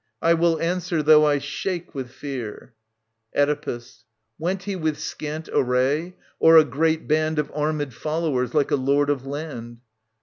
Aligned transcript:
I 0.19 0.33
will 0.33 0.59
answer 0.59 1.03
though 1.03 1.25
I 1.27 1.37
shake 1.37 1.93
with 1.93 2.09
fear. 2.09 2.73
Oedipus. 3.37 4.03
Went 4.39 4.63
he 4.63 4.75
with 4.75 4.97
scant 4.97 5.47
array, 5.53 6.15
or 6.39 6.57
a 6.57 6.63
great 6.65 7.07
band 7.07 7.37
Of 7.37 7.53
arm^d 7.53 7.93
followers, 7.93 8.55
like 8.55 8.71
a 8.71 8.75
lord 8.75 9.11
of 9.11 9.27
land 9.27 9.81